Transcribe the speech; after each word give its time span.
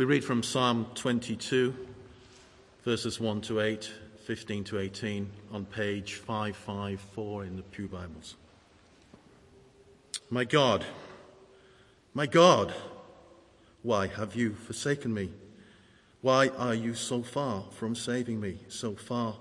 We 0.00 0.06
read 0.06 0.24
from 0.24 0.42
Psalm 0.42 0.86
22, 0.94 1.74
verses 2.86 3.20
1 3.20 3.42
to 3.42 3.60
8, 3.60 3.92
15 4.24 4.64
to 4.64 4.78
18, 4.78 5.30
on 5.52 5.66
page 5.66 6.14
554 6.14 7.44
in 7.44 7.56
the 7.56 7.62
Pew 7.62 7.86
Bibles. 7.86 8.36
My 10.30 10.44
God, 10.44 10.86
my 12.14 12.24
God, 12.24 12.72
why 13.82 14.06
have 14.06 14.34
you 14.34 14.54
forsaken 14.54 15.12
me? 15.12 15.32
Why 16.22 16.48
are 16.48 16.72
you 16.72 16.94
so 16.94 17.22
far 17.22 17.64
from 17.70 17.94
saving 17.94 18.40
me, 18.40 18.60
so 18.68 18.94
far 18.94 19.36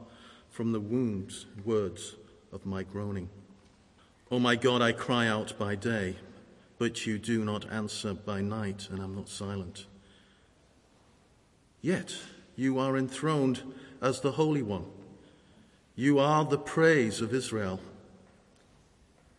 from 0.49 0.73
the 0.73 0.81
wounds, 0.81 1.45
words 1.63 2.17
of 2.51 2.65
my 2.65 2.83
groaning? 2.83 3.29
O 4.29 4.35
oh 4.35 4.39
my 4.39 4.57
God, 4.57 4.81
I 4.81 4.91
cry 4.91 5.25
out 5.25 5.57
by 5.57 5.75
day, 5.75 6.17
but 6.77 7.05
you 7.05 7.17
do 7.17 7.45
not 7.45 7.71
answer 7.71 8.13
by 8.13 8.41
night, 8.41 8.89
and 8.91 9.01
I'm 9.01 9.15
not 9.15 9.29
silent. 9.29 9.85
Yet 11.81 12.15
you 12.55 12.77
are 12.77 12.97
enthroned 12.97 13.61
as 14.01 14.21
the 14.21 14.33
Holy 14.33 14.61
One. 14.61 14.85
You 15.95 16.19
are 16.19 16.45
the 16.45 16.57
praise 16.57 17.21
of 17.21 17.33
Israel. 17.33 17.79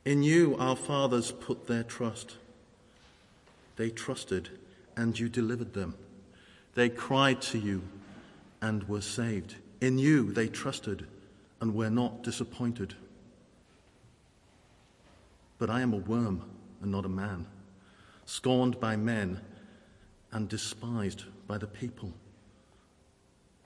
In 0.04 0.22
you 0.22 0.56
our 0.58 0.76
fathers 0.76 1.32
put 1.32 1.66
their 1.66 1.82
trust. 1.82 2.36
They 3.76 3.90
trusted, 3.90 4.50
and 4.96 5.18
you 5.18 5.28
delivered 5.28 5.74
them. 5.74 5.95
They 6.74 6.88
cried 6.88 7.42
to 7.42 7.58
you 7.58 7.82
and 8.60 8.88
were 8.88 9.00
saved. 9.00 9.56
In 9.80 9.98
you 9.98 10.32
they 10.32 10.48
trusted 10.48 11.06
and 11.60 11.74
were 11.74 11.90
not 11.90 12.22
disappointed. 12.22 12.95
But 15.59 15.70
I 15.70 15.82
am 15.82 15.92
a 15.92 15.98
worm 15.98 16.42
and 16.82 16.90
not 16.90 17.04
a 17.04 17.10
man, 17.10 17.46
scorned 18.24 18.80
by 18.80 18.96
men 18.96 19.40
and 20.32 20.48
despised 20.48 21.24
by 21.46 21.59
the 21.59 21.66
people. 21.66 22.12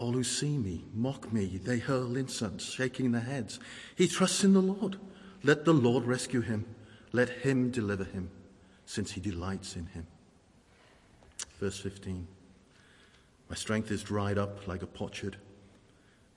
All 0.05 0.13
who 0.13 0.23
see 0.23 0.59
me 0.59 0.85
mock 0.93 1.33
me. 1.33 1.59
They 1.65 1.79
hurl 1.79 2.19
insults, 2.19 2.71
shaking 2.71 3.13
their 3.13 3.23
heads. 3.23 3.59
He 3.97 4.07
trusts 4.07 4.45
in 4.45 4.53
the 4.53 4.61
Lord. 4.61 4.99
Let 5.43 5.65
the 5.65 5.73
Lord 5.73 6.05
rescue 6.05 6.43
him. 6.43 6.67
Let 7.13 7.31
him 7.31 7.71
deliver 7.71 8.05
him, 8.05 8.29
since 8.85 9.13
he 9.13 9.23
delights 9.23 9.77
in 9.77 9.87
him. 9.87 10.07
Verse 11.59 11.79
15 11.79 12.27
My 13.49 13.57
strength 13.57 13.91
is 13.91 14.03
dried 14.03 14.37
up 14.37 14.69
like 14.69 14.83
a 14.83 14.87
potsherd. 14.87 15.39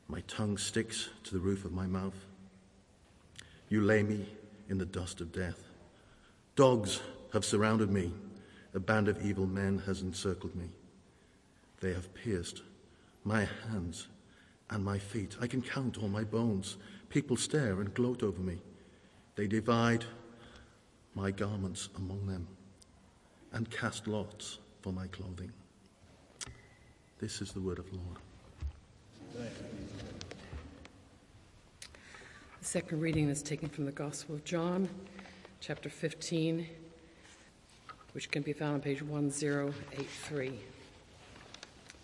My 0.07 0.21
tongue 0.29 0.57
sticks 0.57 1.09
to 1.25 1.33
the 1.33 1.41
roof 1.41 1.65
of 1.65 1.73
my 1.73 1.87
mouth. 1.87 2.25
You 3.67 3.81
lay 3.81 4.01
me 4.01 4.29
in 4.69 4.77
the 4.77 4.85
dust 4.85 5.19
of 5.19 5.33
death. 5.33 5.61
Dogs 6.55 7.01
have 7.33 7.43
surrounded 7.43 7.91
me. 7.91 8.13
A 8.73 8.79
band 8.79 9.09
of 9.09 9.25
evil 9.25 9.45
men 9.45 9.79
has 9.79 10.03
encircled 10.03 10.55
me. 10.55 10.69
They 11.81 11.91
have 11.91 12.13
pierced 12.13 12.61
my 13.27 13.47
hands 13.69 14.07
and 14.69 14.83
my 14.83 14.97
feet. 14.97 15.35
I 15.41 15.47
can 15.47 15.61
count 15.61 15.97
all 15.97 16.07
my 16.07 16.23
bones. 16.23 16.77
People 17.09 17.35
stare 17.37 17.81
and 17.81 17.93
gloat 17.93 18.23
over 18.23 18.41
me. 18.41 18.61
They 19.35 19.47
divide 19.47 20.05
my 21.13 21.31
garments 21.31 21.89
among 21.97 22.25
them 22.27 22.47
and 23.51 23.69
cast 23.69 24.07
lots 24.07 24.59
for 24.81 24.91
my 24.91 25.07
clothing. 25.07 25.51
This 27.19 27.41
is 27.41 27.51
the 27.51 27.59
word 27.59 27.79
of 27.79 27.89
the 27.89 27.97
Lord. 27.97 29.51
The 32.59 32.65
second 32.65 33.01
reading 33.01 33.29
is 33.29 33.41
taken 33.41 33.69
from 33.69 33.85
the 33.85 33.91
Gospel 33.91 34.35
of 34.35 34.43
John, 34.43 34.89
chapter 35.59 35.89
15, 35.89 36.67
which 38.13 38.29
can 38.29 38.41
be 38.41 38.53
found 38.53 38.75
on 38.75 38.81
page 38.81 39.01
1083, 39.01 40.59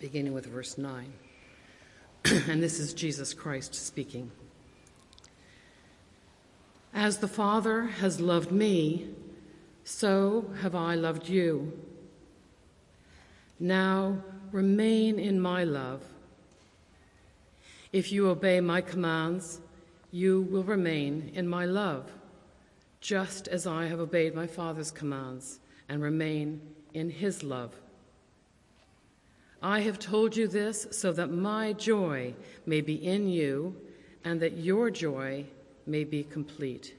beginning 0.03 0.33
with 0.33 0.45
verse 0.47 0.77
9. 0.77 1.13
and 2.25 2.61
this 2.61 2.77
is 2.77 2.93
Jesus 2.93 3.33
Christ 3.33 3.73
speaking. 3.73 4.29
As 6.93 7.19
the 7.19 7.27
Father 7.29 7.83
has 7.83 8.19
loved 8.19 8.51
me, 8.51 9.07
so 9.85 10.51
have 10.59 10.75
I 10.75 10.95
loved 10.95 11.29
you. 11.29 11.71
Now 13.61 14.17
remain 14.51 15.19
in 15.19 15.39
my 15.39 15.63
love. 15.63 16.01
If 17.93 18.11
you 18.11 18.27
obey 18.27 18.59
my 18.59 18.81
commands, 18.81 19.61
you 20.11 20.41
will 20.51 20.65
remain 20.65 21.31
in 21.33 21.47
my 21.47 21.63
love, 21.63 22.11
just 22.99 23.47
as 23.47 23.65
I 23.65 23.85
have 23.85 24.01
obeyed 24.01 24.35
my 24.35 24.47
Father's 24.47 24.91
commands 24.91 25.61
and 25.87 26.03
remain 26.03 26.59
in 26.93 27.09
his 27.09 27.41
love. 27.41 27.73
I 29.65 29.79
have 29.79 29.97
told 29.97 30.35
you 30.35 30.49
this 30.49 30.87
so 30.91 31.13
that 31.13 31.31
my 31.31 31.71
joy 31.71 32.35
may 32.65 32.81
be 32.81 32.95
in 32.95 33.29
you 33.29 33.77
and 34.25 34.41
that 34.41 34.57
your 34.57 34.91
joy 34.91 35.45
may 35.85 36.03
be 36.03 36.25
complete. 36.25 36.97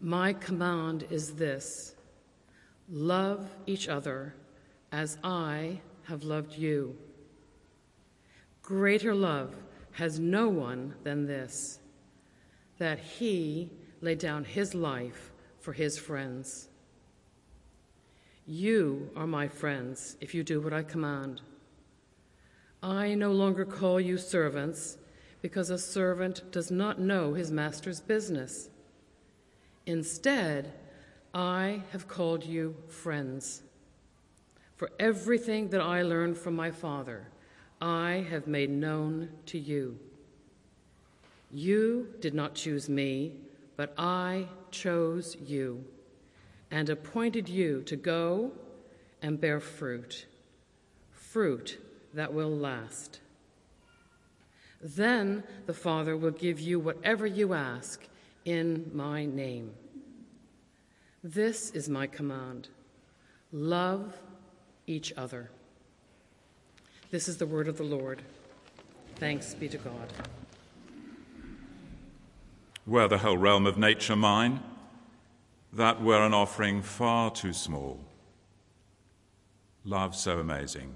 My 0.00 0.32
command 0.32 1.06
is 1.10 1.34
this 1.34 1.96
love 2.88 3.50
each 3.66 3.88
other 3.88 4.34
as 4.92 5.18
I 5.24 5.80
have 6.04 6.22
loved 6.22 6.56
you. 6.56 6.96
Greater 8.62 9.16
love 9.16 9.56
has 9.92 10.20
no 10.20 10.48
one 10.48 10.94
than 11.02 11.26
this 11.26 11.80
that 12.78 13.00
he 13.00 13.70
laid 14.00 14.18
down 14.18 14.44
his 14.44 14.72
life 14.72 15.32
for 15.60 15.72
his 15.72 15.98
friends. 15.98 16.68
You 18.46 19.10
are 19.14 19.26
my 19.26 19.46
friends 19.46 20.16
if 20.20 20.34
you 20.34 20.42
do 20.42 20.60
what 20.60 20.72
I 20.72 20.82
command. 20.82 21.42
I 22.82 23.14
no 23.14 23.30
longer 23.30 23.64
call 23.64 24.00
you 24.00 24.18
servants 24.18 24.98
because 25.40 25.70
a 25.70 25.78
servant 25.78 26.50
does 26.50 26.68
not 26.68 26.98
know 26.98 27.34
his 27.34 27.52
master's 27.52 28.00
business. 28.00 28.68
Instead, 29.86 30.72
I 31.32 31.82
have 31.92 32.08
called 32.08 32.44
you 32.44 32.74
friends. 32.88 33.62
For 34.74 34.90
everything 34.98 35.68
that 35.68 35.80
I 35.80 36.02
learned 36.02 36.36
from 36.36 36.56
my 36.56 36.72
Father, 36.72 37.28
I 37.80 38.26
have 38.28 38.48
made 38.48 38.70
known 38.70 39.28
to 39.46 39.58
you. 39.58 39.98
You 41.52 42.08
did 42.20 42.34
not 42.34 42.56
choose 42.56 42.88
me, 42.88 43.34
but 43.76 43.94
I 43.96 44.48
chose 44.72 45.36
you 45.36 45.84
and 46.72 46.88
appointed 46.88 47.48
you 47.48 47.82
to 47.82 47.94
go 47.94 48.50
and 49.20 49.40
bear 49.40 49.60
fruit, 49.60 50.26
fruit 51.12 51.78
that 52.14 52.32
will 52.32 52.50
last. 52.50 53.20
Then 54.80 55.44
the 55.66 55.74
Father 55.74 56.16
will 56.16 56.32
give 56.32 56.58
you 56.58 56.80
whatever 56.80 57.26
you 57.26 57.52
ask 57.52 58.02
in 58.46 58.90
my 58.92 59.26
name. 59.26 59.72
This 61.22 61.70
is 61.70 61.88
my 61.88 62.08
command 62.08 62.68
love 63.52 64.16
each 64.86 65.12
other. 65.16 65.50
This 67.10 67.28
is 67.28 67.36
the 67.36 67.46
word 67.46 67.68
of 67.68 67.76
the 67.76 67.84
Lord. 67.84 68.22
Thanks 69.16 69.52
be 69.52 69.68
to 69.68 69.76
God. 69.76 70.10
Were 72.86 73.06
the 73.08 73.18
whole 73.18 73.36
realm 73.36 73.66
of 73.66 73.76
nature 73.76 74.16
mine, 74.16 74.60
that 75.72 76.02
were 76.02 76.24
an 76.24 76.34
offering 76.34 76.82
far 76.82 77.30
too 77.30 77.52
small. 77.52 77.98
Love 79.84 80.14
so 80.14 80.38
amazing, 80.38 80.94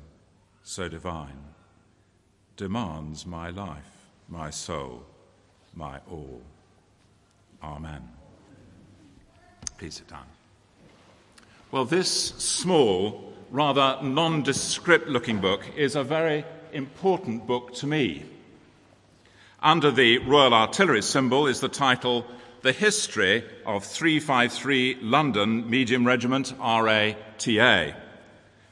so 0.62 0.88
divine, 0.88 1.42
demands 2.56 3.26
my 3.26 3.50
life, 3.50 4.10
my 4.28 4.50
soul, 4.50 5.02
my 5.74 5.98
all. 6.10 6.42
Amen. 7.62 8.08
Please 9.78 9.94
sit 9.94 10.08
down. 10.08 10.26
Well, 11.70 11.84
this 11.84 12.10
small, 12.10 13.32
rather 13.50 13.98
nondescript 14.02 15.08
looking 15.08 15.40
book 15.40 15.64
is 15.76 15.96
a 15.96 16.04
very 16.04 16.44
important 16.72 17.46
book 17.46 17.74
to 17.74 17.86
me. 17.86 18.24
Under 19.60 19.90
the 19.90 20.18
Royal 20.18 20.54
Artillery 20.54 21.02
symbol 21.02 21.46
is 21.46 21.60
the 21.60 21.68
title 21.68 22.26
The 22.66 22.72
History 22.72 23.44
of 23.64 23.84
353 23.84 24.98
London 25.00 25.70
Medium 25.70 26.04
Regiment 26.04 26.52
RATA, 26.58 27.60
a 27.60 27.94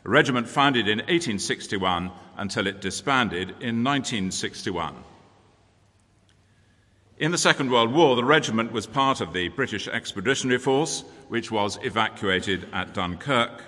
regiment 0.03 0.49
founded 0.49 0.89
in 0.89 0.99
1861 0.99 2.11
until 2.37 2.67
it 2.67 2.81
disbanded 2.81 3.51
in 3.51 3.85
1961. 3.85 4.97
In 7.19 7.31
the 7.31 7.39
Second 7.39 7.71
World 7.71 7.93
War, 7.93 8.17
the 8.17 8.25
regiment 8.25 8.73
was 8.73 8.89
part 8.89 9.21
of 9.21 9.33
the 9.33 9.47
British 9.51 9.87
Expeditionary 9.87 10.59
Force, 10.59 11.05
which 11.29 11.53
was 11.53 11.79
evacuated 11.85 12.67
at 12.73 12.95
Dunkirk, 12.95 13.63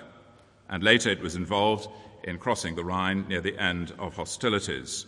and 0.67 0.83
later 0.83 1.09
it 1.09 1.21
was 1.21 1.37
involved 1.37 1.87
in 2.25 2.37
crossing 2.37 2.75
the 2.75 2.83
Rhine 2.83 3.29
near 3.29 3.39
the 3.39 3.57
end 3.57 3.93
of 3.97 4.17
hostilities. 4.17 5.05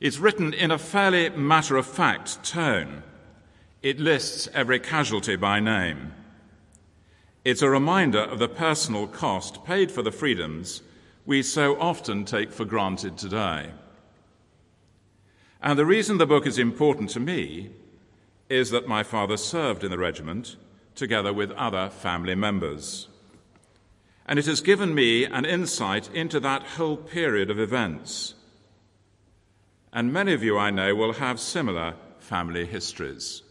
It's 0.00 0.16
written 0.16 0.54
in 0.54 0.70
a 0.70 0.78
fairly 0.78 1.28
matter 1.28 1.76
of 1.76 1.84
fact 1.84 2.42
tone. 2.42 3.02
It 3.82 3.98
lists 3.98 4.48
every 4.54 4.78
casualty 4.78 5.34
by 5.34 5.58
name. 5.58 6.12
It's 7.44 7.62
a 7.62 7.68
reminder 7.68 8.20
of 8.20 8.38
the 8.38 8.48
personal 8.48 9.08
cost 9.08 9.64
paid 9.64 9.90
for 9.90 10.02
the 10.02 10.12
freedoms 10.12 10.82
we 11.26 11.42
so 11.42 11.80
often 11.80 12.24
take 12.24 12.52
for 12.52 12.64
granted 12.64 13.18
today. 13.18 13.72
And 15.60 15.76
the 15.76 15.86
reason 15.86 16.18
the 16.18 16.26
book 16.26 16.46
is 16.46 16.58
important 16.60 17.10
to 17.10 17.20
me 17.20 17.70
is 18.48 18.70
that 18.70 18.86
my 18.86 19.02
father 19.02 19.36
served 19.36 19.82
in 19.82 19.90
the 19.90 19.98
regiment 19.98 20.54
together 20.94 21.32
with 21.32 21.50
other 21.52 21.90
family 21.90 22.36
members. 22.36 23.08
And 24.26 24.38
it 24.38 24.46
has 24.46 24.60
given 24.60 24.94
me 24.94 25.24
an 25.24 25.44
insight 25.44 26.08
into 26.14 26.38
that 26.38 26.62
whole 26.62 26.96
period 26.96 27.50
of 27.50 27.58
events. 27.58 28.34
And 29.92 30.12
many 30.12 30.32
of 30.34 30.44
you 30.44 30.56
I 30.56 30.70
know 30.70 30.94
will 30.94 31.14
have 31.14 31.40
similar 31.40 31.94
family 32.20 32.64
histories. 32.64 33.42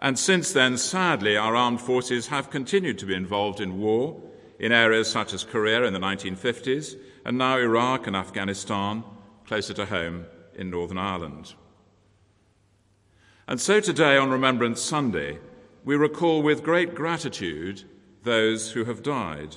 And 0.00 0.18
since 0.18 0.52
then, 0.52 0.76
sadly, 0.78 1.36
our 1.36 1.56
armed 1.56 1.80
forces 1.80 2.28
have 2.28 2.50
continued 2.50 2.98
to 2.98 3.06
be 3.06 3.14
involved 3.14 3.60
in 3.60 3.78
war 3.78 4.20
in 4.58 4.72
areas 4.72 5.08
such 5.08 5.32
as 5.32 5.44
Korea 5.44 5.84
in 5.84 5.92
the 5.92 6.00
1950s, 6.00 6.96
and 7.24 7.38
now 7.38 7.58
Iraq 7.58 8.06
and 8.06 8.16
Afghanistan, 8.16 9.04
closer 9.46 9.74
to 9.74 9.86
home 9.86 10.26
in 10.54 10.70
Northern 10.70 10.98
Ireland. 10.98 11.54
And 13.46 13.60
so 13.60 13.80
today, 13.80 14.16
on 14.16 14.30
Remembrance 14.30 14.80
Sunday, 14.80 15.38
we 15.84 15.96
recall 15.96 16.42
with 16.42 16.64
great 16.64 16.94
gratitude 16.94 17.84
those 18.24 18.72
who 18.72 18.84
have 18.84 19.02
died 19.02 19.56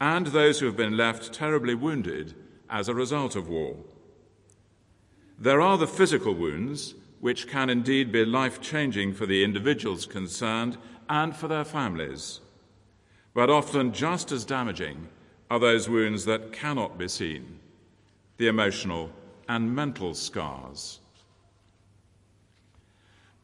and 0.00 0.28
those 0.28 0.60
who 0.60 0.66
have 0.66 0.76
been 0.76 0.96
left 0.96 1.32
terribly 1.32 1.74
wounded 1.74 2.34
as 2.68 2.88
a 2.88 2.94
result 2.94 3.34
of 3.34 3.48
war. 3.48 3.76
There 5.38 5.60
are 5.60 5.78
the 5.78 5.86
physical 5.86 6.34
wounds, 6.34 6.94
which 7.22 7.46
can 7.46 7.70
indeed 7.70 8.10
be 8.10 8.24
life 8.24 8.60
changing 8.60 9.14
for 9.14 9.26
the 9.26 9.44
individuals 9.44 10.06
concerned 10.06 10.76
and 11.08 11.36
for 11.36 11.46
their 11.46 11.64
families. 11.64 12.40
But 13.32 13.48
often 13.48 13.92
just 13.92 14.32
as 14.32 14.44
damaging 14.44 15.06
are 15.48 15.60
those 15.60 15.88
wounds 15.88 16.24
that 16.24 16.52
cannot 16.52 16.98
be 16.98 17.06
seen, 17.06 17.60
the 18.38 18.48
emotional 18.48 19.08
and 19.48 19.72
mental 19.72 20.14
scars. 20.14 20.98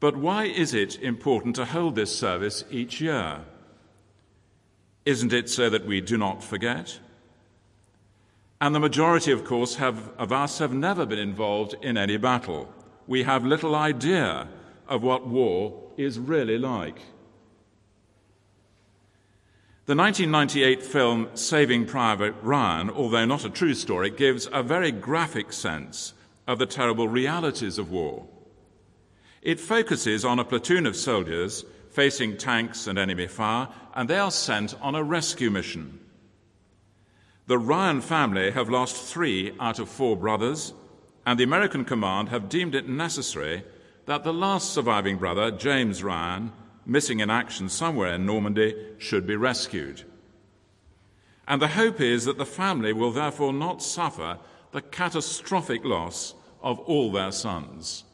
But 0.01 0.17
why 0.17 0.47
is 0.47 0.75
it 0.75 1.01
important 1.01 1.55
to 1.55 1.65
hold 1.65 1.95
this 1.95 2.19
service 2.19 2.65
each 2.73 3.01
year? 3.01 3.43
Isn't 5.05 5.33
it 5.33 5.49
so 5.49 5.71
that 5.71 5.87
we 5.87 6.01
do 6.01 6.19
not 6.19 6.43
forget? 6.43 6.99
And 8.61 8.75
the 8.75 8.81
majority, 8.81 9.31
of 9.31 9.45
course, 9.45 9.77
have, 9.77 10.11
of 10.19 10.33
us 10.33 10.59
have 10.59 10.75
never 10.75 11.07
been 11.07 11.21
involved 11.21 11.77
in 11.81 11.97
any 11.97 12.17
battle. 12.17 12.75
We 13.09 13.23
have 13.23 13.45
little 13.45 13.75
idea 13.75 14.47
of 14.87 15.03
what 15.03 15.27
war 15.27 15.91
is 15.97 16.19
really 16.19 16.59
like. 16.59 17.01
The 19.87 19.97
1998 19.97 20.83
film 20.83 21.31
Saving 21.33 21.87
Private 21.87 22.35
Ryan, 22.43 22.91
although 22.91 23.25
not 23.25 23.47
a 23.47 23.51
true 23.51 23.73
story, 23.73 24.11
gives 24.11 24.47
a 24.53 24.63
very 24.63 24.93
graphic 24.93 25.55
sense 25.55 26.13
of 26.47 26.59
the 26.59 26.67
terrible 26.67 27.09
realities 27.09 27.79
of 27.79 27.91
war. 27.91 28.27
It 29.41 29.59
focuses 29.59 30.27
on 30.27 30.39
a 30.39 30.45
platoon 30.45 30.85
of 30.85 30.95
soldiers 30.95 31.65
facing 31.89 32.37
tanks 32.37 32.87
and 32.87 32.99
enemy 32.99 33.27
fire, 33.27 33.69
and 33.95 34.11
they 34.11 34.19
are 34.19 34.31
sent 34.31 34.79
on 34.83 34.95
a 34.95 35.03
rescue 35.03 35.51
mission. 35.51 35.99
The 37.47 37.57
Ryan 37.57 38.03
family 38.03 38.51
have 38.51 38.69
lost 38.69 39.03
three 39.03 39.55
out 39.59 39.79
of 39.79 39.89
four 39.89 40.15
brothers, 40.15 40.75
and 41.29 41.39
the 41.39 41.45
American 41.45 41.85
command 41.85 42.31
have 42.31 42.49
deemed 42.49 42.75
it 42.75 42.89
necessary 42.89 43.63
that 44.07 44.25
the 44.25 44.33
last 44.33 44.73
surviving 44.73 45.19
brother, 45.19 45.51
James 45.51 46.03
Ryan, 46.03 46.51
missing 46.87 47.21
in 47.21 47.29
action 47.29 47.69
somewhere 47.69 48.15
in 48.15 48.25
Normandy, 48.25 48.75
should 48.97 49.27
be 49.27 49.37
rescued. 49.37 50.05
And 51.47 51.61
the 51.61 51.69
hope 51.69 52.01
is 52.01 52.25
that 52.25 52.39
the 52.39 52.47
family 52.47 52.95
will 52.95 53.11
therefore 53.11 53.53
not 53.53 53.83
suffer 53.83 54.39
the 54.73 54.81
catastrophic 54.81 55.85
loss 55.85 56.33
of 56.63 56.79
all 56.79 57.13
their 57.13 57.31
sons. 57.31 58.05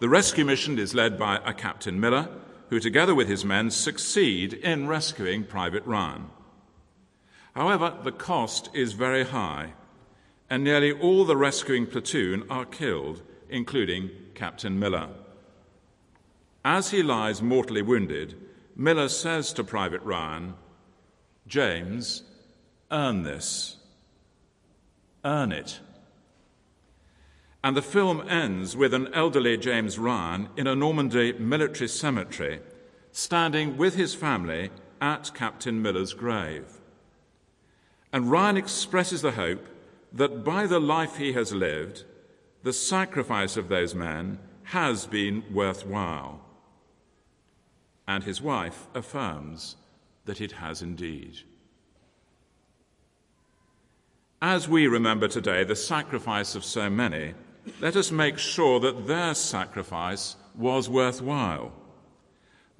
The 0.00 0.08
rescue 0.08 0.46
mission 0.46 0.78
is 0.78 0.94
led 0.94 1.18
by 1.18 1.40
a 1.44 1.52
Captain 1.52 2.00
Miller, 2.00 2.30
who, 2.70 2.80
together 2.80 3.14
with 3.14 3.28
his 3.28 3.44
men, 3.44 3.70
succeed 3.70 4.54
in 4.54 4.88
rescuing 4.88 5.44
Private 5.44 5.84
Ryan. 5.84 6.30
However, 7.54 7.98
the 8.02 8.12
cost 8.12 8.70
is 8.72 8.94
very 8.94 9.24
high, 9.24 9.74
and 10.50 10.64
nearly 10.64 10.92
all 10.92 11.24
the 11.24 11.36
rescuing 11.36 11.86
platoon 11.86 12.44
are 12.48 12.64
killed, 12.64 13.22
including 13.48 14.10
Captain 14.34 14.78
Miller. 14.78 15.08
As 16.64 16.90
he 16.90 17.02
lies 17.02 17.42
mortally 17.42 17.82
wounded, 17.82 18.34
Miller 18.76 19.08
says 19.08 19.52
to 19.54 19.64
Private 19.64 20.02
Ryan, 20.02 20.54
James, 21.46 22.22
earn 22.90 23.22
this. 23.22 23.76
Earn 25.24 25.52
it. 25.52 25.80
And 27.64 27.76
the 27.76 27.82
film 27.82 28.26
ends 28.28 28.76
with 28.76 28.94
an 28.94 29.12
elderly 29.12 29.56
James 29.56 29.98
Ryan 29.98 30.48
in 30.56 30.66
a 30.66 30.76
Normandy 30.76 31.32
military 31.32 31.88
cemetery, 31.88 32.60
standing 33.10 33.76
with 33.76 33.94
his 33.94 34.14
family 34.14 34.70
at 35.00 35.34
Captain 35.34 35.82
Miller's 35.82 36.14
grave. 36.14 36.66
And 38.12 38.30
Ryan 38.30 38.56
expresses 38.56 39.22
the 39.22 39.32
hope 39.32 39.66
that 40.12 40.44
by 40.44 40.66
the 40.66 40.80
life 40.80 41.16
he 41.16 41.32
has 41.32 41.52
lived, 41.52 42.04
the 42.62 42.72
sacrifice 42.72 43.56
of 43.56 43.68
those 43.68 43.94
men 43.94 44.38
has 44.64 45.06
been 45.06 45.44
worthwhile. 45.52 46.40
And 48.06 48.24
his 48.24 48.40
wife 48.40 48.86
affirms 48.94 49.76
that 50.24 50.40
it 50.40 50.52
has 50.52 50.82
indeed. 50.82 51.38
As 54.40 54.68
we 54.68 54.86
remember 54.86 55.28
today 55.28 55.64
the 55.64 55.76
sacrifice 55.76 56.54
of 56.54 56.64
so 56.64 56.88
many, 56.88 57.34
let 57.80 57.96
us 57.96 58.10
make 58.10 58.38
sure 58.38 58.80
that 58.80 59.06
their 59.06 59.34
sacrifice 59.34 60.36
was 60.54 60.88
worthwhile 60.88 61.72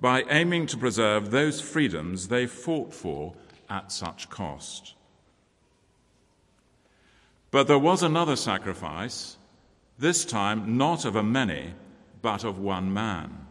by 0.01 0.23
aiming 0.31 0.67
to 0.67 0.77
preserve 0.77 1.31
those 1.31 1.61
freedoms 1.61 2.29
they 2.29 2.47
fought 2.47 2.95
for 2.95 3.35
at 3.69 3.91
such 3.91 4.31
cost. 4.31 4.95
But 7.51 7.67
there 7.67 7.79
was 7.79 8.03
another 8.03 8.37
sacrifice, 8.37 9.37
this 9.99 10.25
time 10.25 10.77
not 10.77 11.05
of 11.05 11.17
a 11.17 11.23
many, 11.23 11.73
but 12.21 12.45
of 12.45 12.59
one 12.59 12.93
man. 12.93 13.47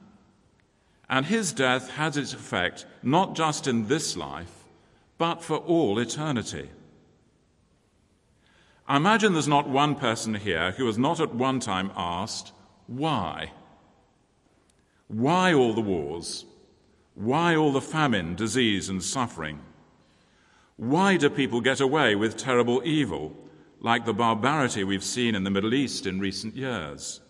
And 1.10 1.26
his 1.26 1.54
death 1.54 1.92
has 1.92 2.18
its 2.18 2.34
effect 2.34 2.86
not 3.02 3.36
just 3.36 3.68
in 3.68 3.88
this 3.88 4.16
life, 4.16 4.66
but 5.18 5.44
for 5.44 5.58
all 5.58 6.00
eternity. 6.00 6.70
I 8.88 8.98
imagine 8.98 9.34
there's 9.34 9.48
not 9.48 9.68
one 9.68 9.96
person 9.96 10.36
here 10.36 10.72
who 10.72 10.86
has 10.86 10.98
not 10.98 11.20
at 11.20 11.34
one 11.34 11.60
time 11.60 11.92
asked, 11.96 12.54
why? 12.88 13.52
Why 15.08 15.54
all 15.54 15.74
the 15.74 15.82
wars? 15.82 16.46
Why 17.16 17.56
all 17.56 17.72
the 17.72 17.82
famine, 17.82 18.36
disease, 18.36 18.90
and 18.90 19.04
suffering? 19.04 19.60
Why 20.76 21.18
do 21.18 21.30
people 21.30 21.62
get 21.62 21.82
away 21.82 22.16
with 22.16 22.38
terrible 22.38 22.82
evil? 22.86 23.36
Like 23.80 24.06
the 24.06 24.14
barbarity 24.14 24.84
we've 24.84 25.04
seen 25.04 25.36
in 25.36 25.44
the 25.44 25.52
Middle 25.52 25.74
East 25.74 26.06
in 26.06 26.20
recent 26.20 26.56
years, 26.56 27.22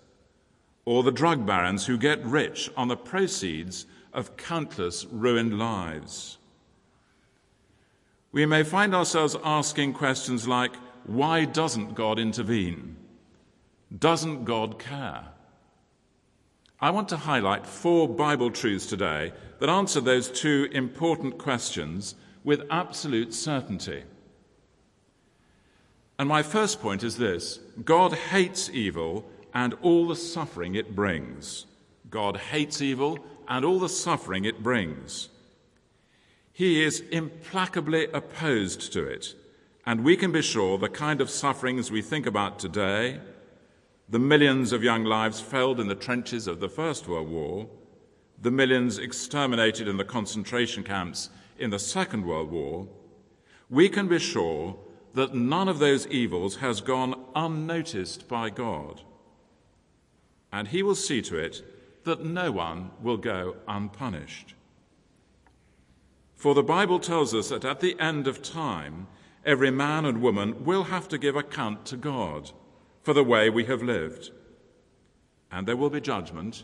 or 0.86 1.04
the 1.04 1.12
drug 1.12 1.46
barons 1.46 1.86
who 1.86 1.98
get 1.98 2.26
rich 2.26 2.70
on 2.78 2.88
the 2.88 2.98
proceeds 2.98 3.86
of 4.14 4.38
countless 4.38 5.06
ruined 5.06 5.58
lives. 5.60 6.38
We 8.32 8.46
may 8.46 8.64
find 8.64 8.96
ourselves 8.96 9.36
asking 9.44 9.94
questions 9.94 10.48
like 10.48 10.76
why 11.06 11.46
doesn't 11.46 11.96
God 11.96 12.20
intervene? 12.20 12.98
Doesn't 13.98 14.44
God 14.44 14.78
care? 14.78 15.30
I 16.80 16.92
want 16.92 17.10
to 17.10 17.18
highlight 17.18 17.66
four 17.66 18.08
Bible 18.08 18.52
truths 18.52 18.86
today 18.86 19.32
that 19.60 19.70
answer 19.70 20.02
those 20.02 20.30
two 20.30 20.68
important 20.74 21.38
questions 21.38 22.16
with 22.44 22.68
absolute 22.70 23.34
certainty. 23.34 24.04
And 26.20 26.28
my 26.28 26.44
first 26.44 26.82
point 26.82 27.04
is 27.04 27.18
this 27.18 27.60
God 27.84 28.14
hates 28.14 28.70
evil 28.70 29.26
and 29.54 29.76
all 29.82 30.08
the 30.08 30.16
suffering 30.16 30.76
it 30.76 30.96
brings. 30.96 31.66
God 32.10 32.38
hates 32.38 32.82
evil 32.82 33.20
and 33.48 33.64
all 33.64 33.80
the 33.80 33.90
suffering 33.90 34.46
it 34.46 34.64
brings. 34.64 35.30
He 36.52 36.84
is 36.84 37.02
implacably 37.12 38.08
opposed 38.14 38.92
to 38.94 39.04
it. 39.06 39.36
And 39.86 40.04
we 40.04 40.18
can 40.18 40.32
be 40.32 40.42
sure 40.42 40.78
the 40.78 40.90
kind 40.90 41.22
of 41.22 41.30
sufferings 41.30 41.92
we 41.92 42.02
think 42.02 42.26
about 42.26 42.60
today, 42.60 43.20
the 44.10 44.20
millions 44.20 44.74
of 44.74 44.84
young 44.84 45.04
lives 45.06 45.40
felled 45.40 45.80
in 45.80 45.88
the 45.88 45.96
trenches 45.96 46.48
of 46.48 46.60
the 46.60 46.68
First 46.68 47.08
World 47.08 47.30
War, 47.30 47.68
the 48.42 48.52
millions 48.52 48.98
exterminated 48.98 49.88
in 49.88 49.98
the 49.98 50.04
concentration 50.04 50.84
camps 50.84 51.30
in 51.58 51.70
the 51.70 51.80
Second 51.80 52.26
World 52.26 52.52
War, 52.52 52.88
we 53.70 53.88
can 53.88 54.08
be 54.08 54.20
sure 54.20 54.78
that 55.18 55.34
none 55.34 55.68
of 55.68 55.80
those 55.80 56.06
evils 56.08 56.58
has 56.58 56.80
gone 56.80 57.20
unnoticed 57.36 58.28
by 58.28 58.52
God. 58.52 59.02
And 60.54 60.68
he 60.68 60.84
will 60.84 60.94
see 60.94 61.24
to 61.24 61.40
it 61.40 61.64
that 62.04 62.24
no 62.24 62.52
one 62.52 62.92
will 63.02 63.18
go 63.18 63.56
unpunished. 63.68 64.54
For 66.36 66.54
the 66.54 66.62
Bible 66.62 67.00
tells 67.00 67.34
us 67.34 67.50
that 67.50 67.66
at 67.66 67.80
the 67.80 68.00
end 68.00 68.28
of 68.28 68.44
time, 68.44 69.08
every 69.44 69.72
man 69.72 70.06
and 70.06 70.22
woman 70.22 70.64
will 70.64 70.84
have 70.84 71.08
to 71.08 71.18
give 71.18 71.36
account 71.36 71.88
to 71.88 71.98
God 71.98 72.52
for 73.02 73.16
the 73.16 73.24
way 73.24 73.50
we 73.50 73.66
have 73.66 73.82
lived. 73.82 74.30
And 75.52 75.68
there 75.68 75.78
will 75.78 75.90
be 75.90 76.00
judgment 76.00 76.64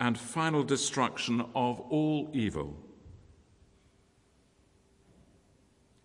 and 0.00 0.16
final 0.18 0.62
destruction 0.62 1.42
of 1.54 1.80
all 1.80 2.30
evil. 2.32 2.78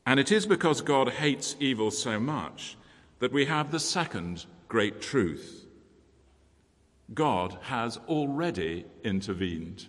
And 0.10 0.20
it 0.20 0.32
is 0.32 0.48
because 0.48 0.82
God 0.82 1.08
hates 1.08 1.56
evil 1.60 1.92
so 1.92 2.20
much 2.20 2.76
that 3.20 3.32
we 3.32 3.46
have 3.46 3.70
the 3.70 3.80
second 3.80 4.48
great 4.68 5.02
truth 5.02 5.68
God 7.14 7.60
has 7.62 7.98
already 8.08 8.88
intervened. 9.04 9.86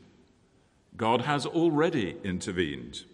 God 0.95 1.23
has 1.23 1.47
already 1.47 2.17
intervened. 2.23 3.05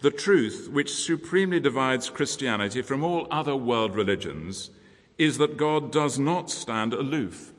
The 0.00 0.10
truth 0.10 0.68
which 0.68 0.92
supremely 0.92 1.60
divides 1.60 2.10
Christianity 2.10 2.82
from 2.82 3.04
all 3.04 3.28
other 3.30 3.54
world 3.54 3.94
religions 3.94 4.70
is 5.16 5.38
that 5.38 5.56
God 5.56 5.92
does 5.92 6.18
not 6.18 6.50
stand 6.50 6.92
aloof 6.92 7.52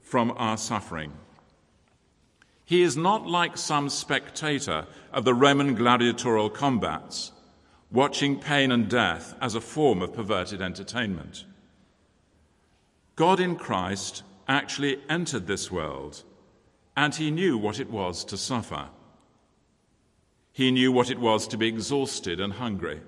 from 0.00 0.32
our 0.38 0.56
suffering. 0.56 1.12
He 2.64 2.80
is 2.80 2.96
not 2.96 3.26
like 3.26 3.58
some 3.58 3.90
spectator 3.90 4.86
of 5.12 5.26
the 5.26 5.34
Roman 5.34 5.74
gladiatorial 5.74 6.48
combats, 6.48 7.32
watching 7.94 8.40
pain 8.40 8.72
and 8.72 8.88
death 8.88 9.36
as 9.40 9.54
a 9.54 9.60
form 9.60 10.02
of 10.02 10.12
perverted 10.12 10.60
entertainment. 10.60 11.44
God 13.14 13.38
in 13.38 13.54
Christ 13.54 14.24
actually 14.48 14.98
entered 15.08 15.46
this 15.46 15.70
world, 15.70 16.24
and 16.96 17.14
he 17.14 17.30
knew 17.30 17.56
what 17.56 17.78
it 17.78 17.88
was 17.88 18.24
to 18.24 18.36
suffer. 18.36 18.88
He 20.52 20.72
knew 20.72 20.90
what 20.90 21.08
it 21.08 21.20
was 21.20 21.46
to 21.46 21.56
be 21.56 21.68
exhausted 21.68 22.40
and 22.40 22.54
hungry. 22.54 23.00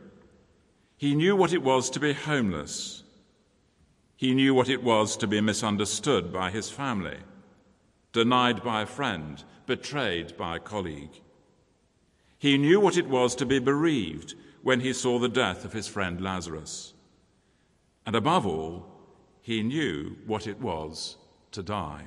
He 0.96 1.16
knew 1.16 1.34
what 1.34 1.52
it 1.52 1.64
was 1.64 1.90
to 1.90 2.00
be 2.00 2.12
homeless. 2.12 3.02
He 4.16 4.34
knew 4.34 4.54
what 4.54 4.68
it 4.68 4.84
was 4.84 5.16
to 5.16 5.26
be 5.26 5.40
misunderstood 5.40 6.32
by 6.32 6.52
his 6.52 6.70
family, 6.70 7.18
denied 8.12 8.62
by 8.62 8.82
a 8.82 8.86
friend, 8.86 9.42
betrayed 9.66 10.36
by 10.36 10.56
a 10.56 10.60
colleague. 10.60 11.20
He 12.38 12.56
knew 12.56 12.78
what 12.78 12.96
it 12.96 13.08
was 13.08 13.34
to 13.34 13.46
be 13.46 13.58
bereaved 13.58 14.36
when 14.66 14.80
he 14.80 14.92
saw 14.92 15.16
the 15.16 15.28
death 15.28 15.64
of 15.64 15.72
his 15.72 15.86
friend 15.86 16.20
Lazarus. 16.20 16.92
And 18.04 18.16
above 18.16 18.44
all, 18.44 18.84
he 19.40 19.62
knew 19.62 20.16
what 20.26 20.48
it 20.48 20.60
was 20.60 21.18
to 21.52 21.62
die. 21.62 22.06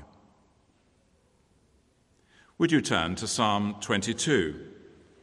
Would 2.57 2.73
you 2.73 2.81
turn 2.81 3.15
to 3.15 3.27
Psalm 3.27 3.77
22? 3.79 4.59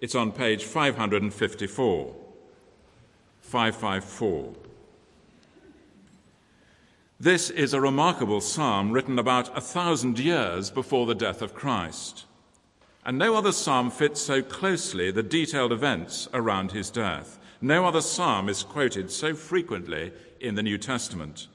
It's 0.01 0.15
on 0.15 0.33
page 0.33 0.65
554. 0.65 2.17
554. 3.43 4.55
This 7.21 7.51
is 7.51 7.75
a 7.75 7.83
remarkable 7.83 8.41
psalm 8.41 8.93
written 8.93 9.19
about 9.19 9.55
a 9.55 9.61
thousand 9.61 10.19
years 10.19 10.71
before 10.71 11.05
the 11.05 11.15
death 11.15 11.43
of 11.43 11.53
Christ. 11.53 12.25
And 13.07 13.19
no 13.19 13.37
other 13.37 13.53
psalm 13.53 13.93
fits 13.93 14.21
so 14.21 14.43
closely 14.43 15.13
the 15.13 15.23
detailed 15.23 15.71
events 15.71 16.29
around 16.35 16.73
his 16.73 16.91
death. 16.91 17.39
No 17.61 17.87
other 17.87 18.01
psalm 18.01 18.49
is 18.49 18.65
quoted 18.65 19.13
so 19.13 19.33
frequently 19.33 20.13
in 20.41 20.57
the 20.57 20.63
New 20.65 20.77
Testament. 20.77 21.47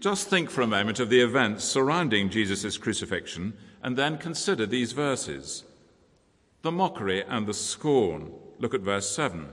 Just 0.00 0.28
think 0.28 0.50
for 0.50 0.62
a 0.62 0.66
moment 0.66 0.98
of 0.98 1.10
the 1.10 1.20
events 1.20 1.62
surrounding 1.62 2.28
Jesus' 2.28 2.76
crucifixion 2.76 3.54
and 3.84 3.96
then 3.96 4.18
consider 4.18 4.66
these 4.66 4.90
verses. 4.90 5.62
The 6.62 6.72
mockery 6.72 7.22
and 7.22 7.46
the 7.46 7.54
scorn. 7.54 8.32
Look 8.58 8.74
at 8.74 8.80
verse 8.80 9.08
7. 9.08 9.48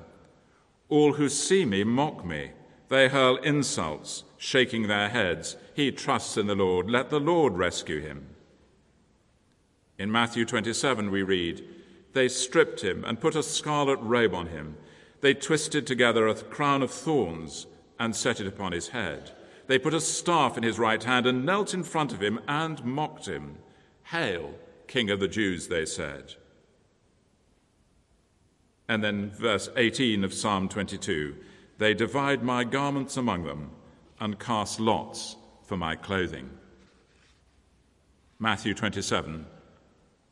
All 0.89 1.13
who 1.13 1.29
see 1.29 1.65
me 1.65 1.83
mock 1.83 2.25
me. 2.25 2.50
They 2.89 3.10
hurl 3.10 3.36
insults, 3.38 4.24
shaking 4.38 4.88
their 4.88 5.10
heads. 5.10 5.55
He 5.75 5.91
trusts 5.91 6.36
in 6.36 6.48
the 6.48 6.55
Lord. 6.55 6.89
Let 6.89 7.12
the 7.12 7.19
Lord 7.19 7.53
rescue 7.53 8.01
him. 8.01 8.31
In 10.01 10.12
Matthew 10.12 10.46
27, 10.46 11.12
we 11.12 11.22
read, 11.22 11.63
They 12.13 12.27
stripped 12.27 12.81
him 12.81 13.05
and 13.05 13.22
put 13.22 13.36
a 13.36 13.43
scarlet 13.43 14.00
robe 14.01 14.34
on 14.34 14.48
him. 14.48 14.75
They 15.22 15.36
twisted 15.36 15.86
together 15.86 16.27
a 16.27 16.34
crown 16.34 16.81
of 16.81 16.89
thorns 16.89 17.67
and 18.00 18.15
set 18.15 18.39
it 18.39 18.48
upon 18.48 18.72
his 18.72 18.88
head. 18.88 19.29
They 19.67 19.77
put 19.77 19.93
a 19.93 20.01
staff 20.01 20.58
in 20.58 20.63
his 20.63 20.79
right 20.79 21.03
hand 21.03 21.27
and 21.27 21.46
knelt 21.46 21.75
in 21.75 21.84
front 21.84 22.13
of 22.13 22.20
him 22.20 22.39
and 22.48 22.84
mocked 22.84 23.27
him. 23.27 23.60
Hail, 24.05 24.55
King 24.88 25.12
of 25.12 25.20
the 25.20 25.27
Jews, 25.27 25.67
they 25.67 25.86
said. 25.86 26.34
And 28.89 29.03
then 29.03 29.29
verse 29.29 29.70
18 29.77 30.24
of 30.24 30.34
Psalm 30.34 30.67
22 30.67 31.36
They 31.77 31.93
divide 31.93 32.41
my 32.41 32.63
garments 32.63 33.17
among 33.17 33.43
them 33.43 33.70
and 34.20 34.39
cast 34.39 34.79
lots 34.79 35.36
for 35.63 35.77
my 35.77 35.96
clothing. 35.96 36.50
Matthew 38.39 38.74
27 38.74 39.46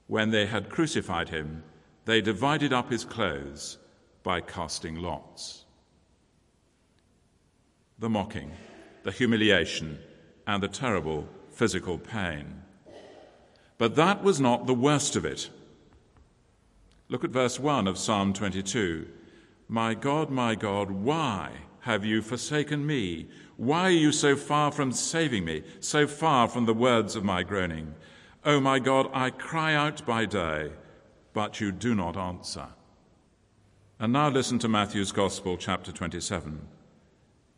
When 0.10 0.32
they 0.32 0.46
had 0.46 0.70
crucified 0.70 1.30
him, 1.30 1.64
they 2.04 2.20
divided 2.20 2.74
up 2.74 2.92
his 2.92 3.06
clothes 3.06 3.78
by 4.24 4.42
casting 4.42 4.98
lots. 4.98 5.64
The 8.00 8.10
mocking 8.10 8.52
the 9.04 9.12
humiliation, 9.12 10.00
and 10.46 10.62
the 10.62 10.68
terrible 10.68 11.28
physical 11.50 11.98
pain. 11.98 12.62
But 13.78 13.96
that 13.96 14.24
was 14.24 14.40
not 14.40 14.68
the 14.68 14.74
worst 14.74 15.16
of 15.16 15.26
it. 15.26 15.50
Look 17.08 17.24
at 17.24 17.32
verse 17.32 17.60
1 17.60 17.88
of 17.88 17.98
Psalm 17.98 18.34
22. 18.34 19.08
My 19.68 19.94
God, 19.94 20.30
my 20.30 20.56
God, 20.56 20.92
why 20.92 21.52
have 21.82 22.04
you 22.04 22.22
forsaken 22.22 22.86
me? 22.86 23.30
Why 23.58 23.84
are 23.84 24.02
you 24.06 24.12
so 24.12 24.36
far 24.36 24.72
from 24.72 24.92
saving 24.92 25.46
me, 25.46 25.64
so 25.80 26.06
far 26.06 26.48
from 26.48 26.66
the 26.66 26.74
words 26.74 27.16
of 27.16 27.24
my 27.24 27.44
groaning? 27.44 27.96
O 28.46 28.56
oh 28.56 28.60
my 28.62 28.80
God, 28.80 29.10
I 29.14 29.32
cry 29.32 29.74
out 29.74 30.06
by 30.06 30.26
day, 30.26 30.72
but 31.34 31.60
you 31.60 31.74
do 31.74 31.94
not 31.94 32.16
answer. 32.16 32.68
And 34.00 34.14
now 34.14 34.30
listen 34.30 34.60
to 34.60 34.70
Matthew's 34.70 35.12
Gospel, 35.12 35.58
chapter 35.58 35.92
27. 35.92 36.66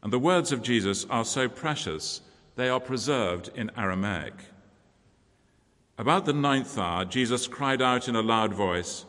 And 0.02 0.12
the 0.12 0.18
words 0.18 0.52
of 0.52 0.64
Jesus 0.64 1.06
are 1.06 1.24
so 1.24 1.48
precious, 1.48 2.22
they 2.56 2.68
are 2.68 2.80
preserved 2.80 3.52
in 3.54 3.70
Aramaic. 3.78 4.34
About 6.00 6.26
the 6.26 6.34
ninth 6.34 6.76
hour, 6.80 7.06
Jesus 7.06 7.46
cried 7.46 7.84
out 7.84 8.08
in 8.08 8.16
a 8.16 8.22
loud 8.24 8.56
voice, 8.56 9.06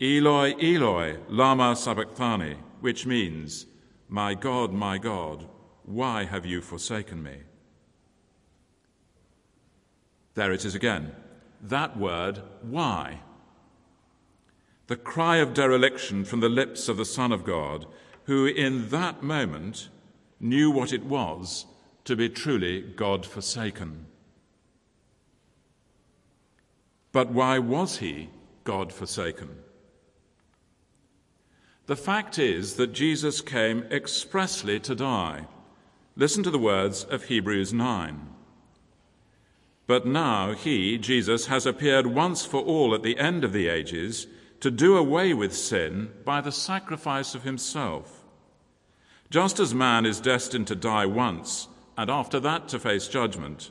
Eloi, 0.00 0.56
Eloi, 0.60 1.18
lama 1.28 1.76
sabachthani, 1.76 2.56
which 2.80 3.06
means, 3.06 3.66
My 4.08 4.34
God, 4.34 4.72
my 4.72 4.98
God, 4.98 5.46
why 5.84 6.24
have 6.24 6.44
you 6.44 6.60
forsaken 6.60 7.22
me? 7.22 7.36
There 10.34 10.52
it 10.52 10.64
is 10.64 10.74
again. 10.74 11.12
That 11.60 11.96
word, 11.96 12.42
why. 12.62 13.20
The 14.86 14.96
cry 14.96 15.36
of 15.36 15.54
dereliction 15.54 16.24
from 16.24 16.40
the 16.40 16.48
lips 16.48 16.88
of 16.88 16.96
the 16.96 17.04
Son 17.04 17.32
of 17.32 17.44
God, 17.44 17.86
who 18.24 18.46
in 18.46 18.88
that 18.88 19.22
moment 19.22 19.88
knew 20.40 20.70
what 20.70 20.92
it 20.92 21.04
was 21.04 21.66
to 22.04 22.16
be 22.16 22.28
truly 22.28 22.82
God 22.82 23.24
forsaken. 23.24 24.06
But 27.12 27.30
why 27.30 27.58
was 27.58 27.98
he 27.98 28.30
God 28.64 28.92
forsaken? 28.92 29.50
The 31.86 31.96
fact 31.96 32.38
is 32.38 32.74
that 32.74 32.92
Jesus 32.92 33.40
came 33.40 33.82
expressly 33.90 34.80
to 34.80 34.94
die. 34.94 35.46
Listen 36.16 36.42
to 36.42 36.50
the 36.50 36.58
words 36.58 37.04
of 37.04 37.24
Hebrews 37.24 37.72
9. 37.72 38.31
But 39.86 40.06
now 40.06 40.52
he, 40.52 40.98
Jesus, 40.98 41.46
has 41.46 41.66
appeared 41.66 42.06
once 42.06 42.44
for 42.44 42.60
all 42.62 42.94
at 42.94 43.02
the 43.02 43.18
end 43.18 43.44
of 43.44 43.52
the 43.52 43.68
ages 43.68 44.26
to 44.60 44.70
do 44.70 44.96
away 44.96 45.34
with 45.34 45.54
sin 45.54 46.12
by 46.24 46.40
the 46.40 46.52
sacrifice 46.52 47.34
of 47.34 47.42
himself. 47.42 48.24
Just 49.30 49.58
as 49.58 49.74
man 49.74 50.06
is 50.06 50.20
destined 50.20 50.66
to 50.68 50.76
die 50.76 51.06
once 51.06 51.68
and 51.96 52.10
after 52.10 52.38
that 52.40 52.68
to 52.68 52.78
face 52.78 53.08
judgment, 53.08 53.70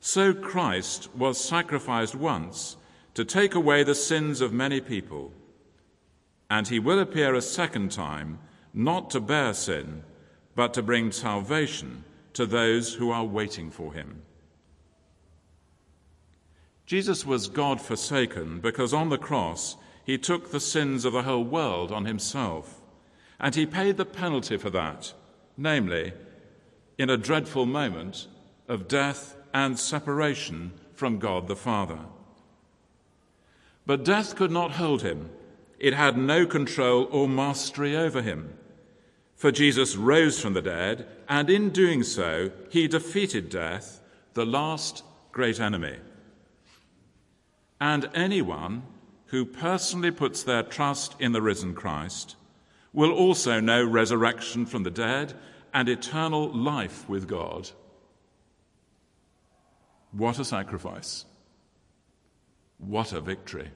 so 0.00 0.32
Christ 0.32 1.14
was 1.14 1.42
sacrificed 1.42 2.14
once 2.14 2.76
to 3.14 3.24
take 3.24 3.54
away 3.54 3.82
the 3.82 3.94
sins 3.94 4.40
of 4.40 4.52
many 4.52 4.80
people. 4.80 5.32
And 6.50 6.66
he 6.68 6.78
will 6.78 6.98
appear 6.98 7.34
a 7.34 7.42
second 7.42 7.92
time, 7.92 8.38
not 8.72 9.10
to 9.10 9.20
bear 9.20 9.54
sin, 9.54 10.02
but 10.54 10.72
to 10.74 10.82
bring 10.82 11.12
salvation 11.12 12.04
to 12.32 12.46
those 12.46 12.94
who 12.94 13.10
are 13.10 13.24
waiting 13.24 13.70
for 13.70 13.92
him. 13.92 14.22
Jesus 16.88 17.26
was 17.26 17.48
God 17.48 17.82
forsaken 17.82 18.60
because 18.60 18.94
on 18.94 19.10
the 19.10 19.18
cross 19.18 19.76
he 20.06 20.16
took 20.16 20.50
the 20.50 20.58
sins 20.58 21.04
of 21.04 21.12
the 21.12 21.24
whole 21.24 21.44
world 21.44 21.92
on 21.92 22.06
himself. 22.06 22.80
And 23.38 23.54
he 23.54 23.66
paid 23.66 23.98
the 23.98 24.06
penalty 24.06 24.56
for 24.56 24.70
that, 24.70 25.12
namely, 25.54 26.14
in 26.96 27.10
a 27.10 27.18
dreadful 27.18 27.66
moment 27.66 28.26
of 28.68 28.88
death 28.88 29.36
and 29.52 29.78
separation 29.78 30.72
from 30.94 31.18
God 31.18 31.46
the 31.46 31.56
Father. 31.56 31.98
But 33.84 34.02
death 34.02 34.34
could 34.34 34.50
not 34.50 34.72
hold 34.72 35.02
him, 35.02 35.28
it 35.78 35.92
had 35.92 36.16
no 36.16 36.46
control 36.46 37.06
or 37.10 37.28
mastery 37.28 37.94
over 37.98 38.22
him. 38.22 38.54
For 39.36 39.52
Jesus 39.52 39.94
rose 39.94 40.40
from 40.40 40.54
the 40.54 40.62
dead, 40.62 41.06
and 41.28 41.50
in 41.50 41.68
doing 41.68 42.02
so, 42.02 42.50
he 42.70 42.88
defeated 42.88 43.50
death, 43.50 44.00
the 44.32 44.46
last 44.46 45.04
great 45.32 45.60
enemy. 45.60 45.98
And 47.80 48.10
anyone 48.14 48.82
who 49.26 49.44
personally 49.44 50.10
puts 50.10 50.42
their 50.42 50.62
trust 50.62 51.14
in 51.20 51.32
the 51.32 51.42
risen 51.42 51.74
Christ 51.74 52.36
will 52.92 53.12
also 53.12 53.60
know 53.60 53.84
resurrection 53.84 54.66
from 54.66 54.82
the 54.82 54.90
dead 54.90 55.34
and 55.72 55.88
eternal 55.88 56.52
life 56.52 57.08
with 57.08 57.28
God. 57.28 57.70
What 60.12 60.38
a 60.38 60.44
sacrifice! 60.44 61.24
What 62.78 63.12
a 63.12 63.20
victory! 63.20 63.70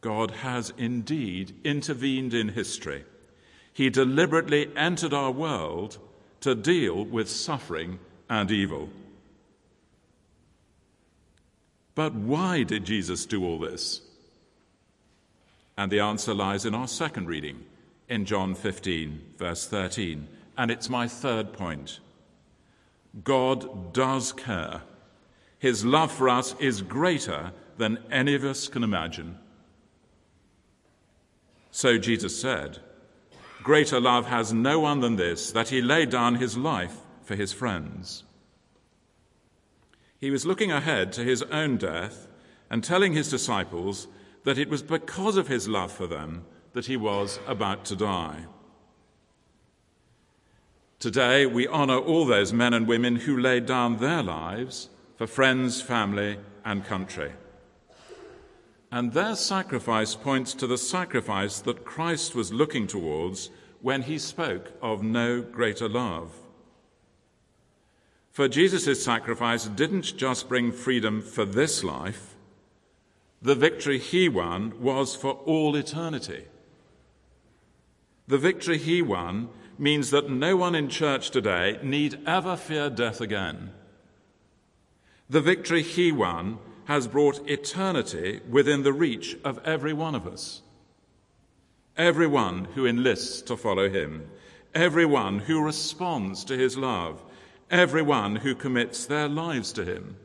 God 0.00 0.30
has 0.30 0.72
indeed 0.78 1.56
intervened 1.64 2.32
in 2.32 2.50
history. 2.50 3.04
He 3.72 3.90
deliberately 3.90 4.70
entered 4.76 5.12
our 5.12 5.32
world 5.32 5.98
to 6.40 6.54
deal 6.54 7.04
with 7.04 7.28
suffering 7.28 7.98
and 8.30 8.50
evil. 8.50 8.88
But 11.96 12.14
why 12.14 12.62
did 12.62 12.84
Jesus 12.84 13.26
do 13.26 13.44
all 13.44 13.58
this? 13.58 14.02
And 15.76 15.90
the 15.90 16.00
answer 16.00 16.34
lies 16.34 16.64
in 16.64 16.74
our 16.74 16.86
second 16.86 17.26
reading 17.26 17.64
in 18.08 18.26
John 18.26 18.54
15, 18.54 19.34
verse 19.38 19.66
13. 19.66 20.28
And 20.56 20.70
it's 20.70 20.88
my 20.88 21.08
third 21.08 21.54
point. 21.54 22.00
God 23.24 23.94
does 23.94 24.32
care. 24.32 24.82
His 25.58 25.84
love 25.86 26.12
for 26.12 26.28
us 26.28 26.54
is 26.60 26.82
greater 26.82 27.52
than 27.78 27.98
any 28.10 28.34
of 28.34 28.44
us 28.44 28.68
can 28.68 28.84
imagine. 28.84 29.38
So 31.70 31.96
Jesus 31.96 32.38
said, 32.38 32.78
Greater 33.62 34.00
love 34.00 34.26
has 34.26 34.52
no 34.52 34.80
one 34.80 35.00
than 35.00 35.16
this, 35.16 35.50
that 35.52 35.70
he 35.70 35.80
laid 35.80 36.10
down 36.10 36.34
his 36.34 36.58
life 36.58 36.98
for 37.24 37.34
his 37.34 37.54
friends. 37.54 38.22
He 40.26 40.32
was 40.32 40.44
looking 40.44 40.72
ahead 40.72 41.12
to 41.12 41.22
his 41.22 41.44
own 41.52 41.76
death 41.76 42.26
and 42.68 42.82
telling 42.82 43.12
his 43.12 43.30
disciples 43.30 44.08
that 44.42 44.58
it 44.58 44.68
was 44.68 44.82
because 44.82 45.36
of 45.36 45.46
his 45.46 45.68
love 45.68 45.92
for 45.92 46.08
them 46.08 46.44
that 46.72 46.86
he 46.86 46.96
was 46.96 47.38
about 47.46 47.84
to 47.84 47.94
die. 47.94 48.46
Today, 50.98 51.46
we 51.46 51.68
honor 51.68 51.98
all 51.98 52.26
those 52.26 52.52
men 52.52 52.74
and 52.74 52.88
women 52.88 53.14
who 53.14 53.38
laid 53.38 53.66
down 53.66 53.98
their 53.98 54.20
lives 54.20 54.88
for 55.14 55.28
friends, 55.28 55.80
family, 55.80 56.38
and 56.64 56.84
country. 56.84 57.30
And 58.90 59.12
their 59.12 59.36
sacrifice 59.36 60.16
points 60.16 60.54
to 60.54 60.66
the 60.66 60.76
sacrifice 60.76 61.60
that 61.60 61.84
Christ 61.84 62.34
was 62.34 62.52
looking 62.52 62.88
towards 62.88 63.50
when 63.80 64.02
he 64.02 64.18
spoke 64.18 64.72
of 64.82 65.04
no 65.04 65.40
greater 65.40 65.88
love. 65.88 66.32
For 68.36 68.48
Jesus' 68.48 69.02
sacrifice 69.02 69.64
didn't 69.64 70.14
just 70.18 70.46
bring 70.46 70.70
freedom 70.70 71.22
for 71.22 71.46
this 71.46 71.82
life, 71.82 72.34
the 73.40 73.54
victory 73.54 73.98
he 73.98 74.28
won 74.28 74.78
was 74.78 75.16
for 75.16 75.30
all 75.46 75.74
eternity. 75.74 76.44
The 78.28 78.36
victory 78.36 78.76
he 78.76 79.00
won 79.00 79.48
means 79.78 80.10
that 80.10 80.28
no 80.28 80.54
one 80.54 80.74
in 80.74 80.90
church 80.90 81.30
today 81.30 81.78
need 81.82 82.18
ever 82.26 82.58
fear 82.58 82.90
death 82.90 83.22
again. 83.22 83.70
The 85.30 85.40
victory 85.40 85.82
he 85.82 86.12
won 86.12 86.58
has 86.88 87.08
brought 87.08 87.48
eternity 87.48 88.42
within 88.50 88.82
the 88.82 88.92
reach 88.92 89.38
of 89.44 89.64
every 89.64 89.94
one 89.94 90.14
of 90.14 90.26
us. 90.26 90.60
Everyone 91.96 92.66
who 92.74 92.84
enlists 92.84 93.40
to 93.40 93.56
follow 93.56 93.88
him, 93.88 94.28
everyone 94.74 95.38
who 95.38 95.64
responds 95.64 96.44
to 96.44 96.58
his 96.58 96.76
love, 96.76 97.22
everyone 97.70 98.36
who 98.36 98.54
commits 98.54 99.06
their 99.06 99.28
lives 99.28 99.72
to 99.72 99.84
him. 99.84 100.16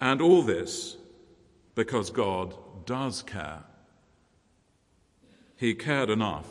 And 0.00 0.20
all 0.20 0.42
this 0.42 0.96
because 1.74 2.10
God 2.10 2.54
does 2.84 3.22
care. 3.22 3.64
He 5.56 5.74
cared 5.74 6.10
enough 6.10 6.46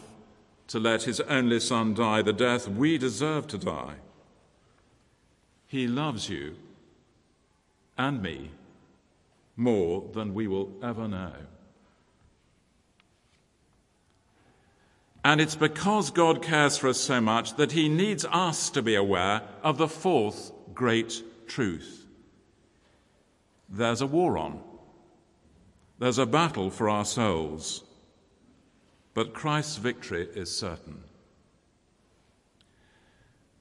to 0.68 0.80
let 0.80 1.04
his 1.04 1.20
only 1.22 1.60
son 1.60 1.94
die 1.94 2.22
the 2.22 2.34
death 2.34 2.68
we 2.68 2.98
deserve 2.98 3.48
to 3.48 3.58
die. 3.58 3.96
He 5.68 5.88
loves 5.88 6.30
you 6.30 6.56
and 7.98 8.22
me 8.22 8.50
more 9.56 10.04
than 10.14 10.34
we 10.34 10.48
will 10.48 10.72
ever 10.82 11.08
know. 11.08 11.34
And 15.26 15.42
it's 15.42 15.56
because 15.56 16.12
God 16.12 16.42
cares 16.42 16.78
for 16.78 16.88
us 16.88 17.02
so 17.02 17.20
much 17.20 17.58
that 17.58 17.74
he 17.74 17.90
needs 17.90 18.26
us 18.32 18.70
to 18.70 18.82
be 18.82 18.96
aware 18.96 19.42
of 19.62 19.78
the 19.78 19.90
fourth 19.90 20.54
great 20.74 21.22
truth 21.48 22.06
there's 23.70 24.02
a 24.02 24.08
war 24.08 24.38
on. 24.38 24.60
There's 26.00 26.18
a 26.18 26.26
battle 26.26 26.70
for 26.70 26.90
our 26.90 27.06
souls. 27.06 27.84
But 29.14 29.34
Christ's 29.34 29.78
victory 29.78 30.28
is 30.36 30.56
certain. 30.56 31.04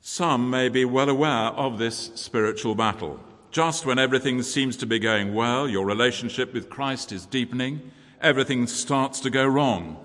Some 0.00 0.50
may 0.50 0.68
be 0.68 0.84
well 0.84 1.08
aware 1.08 1.48
of 1.48 1.78
this 1.78 2.10
spiritual 2.14 2.74
battle. 2.74 3.20
Just 3.50 3.86
when 3.86 3.98
everything 3.98 4.42
seems 4.42 4.76
to 4.78 4.86
be 4.86 4.98
going 4.98 5.32
well, 5.32 5.68
your 5.68 5.86
relationship 5.86 6.52
with 6.52 6.68
Christ 6.68 7.12
is 7.12 7.24
deepening, 7.24 7.92
everything 8.20 8.66
starts 8.66 9.20
to 9.20 9.30
go 9.30 9.46
wrong, 9.46 9.96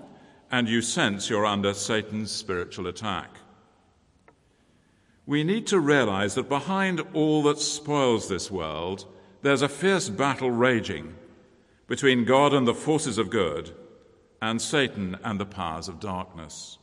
and 0.50 0.68
you 0.68 0.82
sense 0.82 1.30
you're 1.30 1.46
under 1.46 1.72
Satan's 1.72 2.30
spiritual 2.30 2.86
attack. 2.86 3.30
We 5.26 5.44
need 5.44 5.66
to 5.68 5.78
realize 5.78 6.34
that 6.34 6.48
behind 6.48 7.00
all 7.14 7.42
that 7.44 7.60
spoils 7.60 8.28
this 8.28 8.50
world, 8.50 9.06
there's 9.42 9.62
a 9.62 9.68
fierce 9.68 10.08
battle 10.08 10.50
raging 10.50 11.14
between 11.86 12.24
God 12.24 12.52
and 12.52 12.66
the 12.66 12.74
forces 12.74 13.18
of 13.18 13.30
good 13.30 13.72
and 14.42 14.60
Satan 14.60 15.16
and 15.22 15.38
the 15.38 15.46
powers 15.46 15.88
of 15.88 16.00
darkness. 16.00 16.78